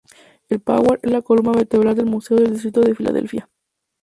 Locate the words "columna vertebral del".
1.21-2.07